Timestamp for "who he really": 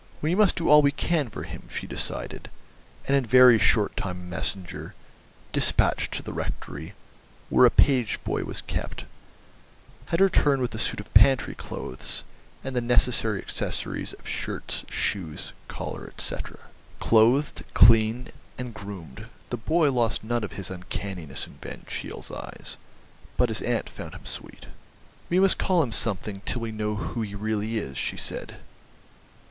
26.95-27.77